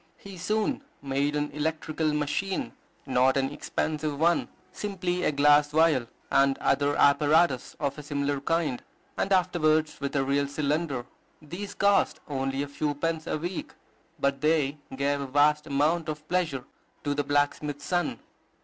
[0.17, 2.73] He soon made an electrical machine,
[3.05, 8.81] not an expensive one, simply a glass vial, and other apparatus of a similar kind;
[9.15, 11.05] and afterwards with a real cylinder.
[11.39, 13.73] These cost only a few pence a week,
[14.19, 16.65] but they gave a vast amount of pleasure
[17.03, 18.17] to the blacksmith's son.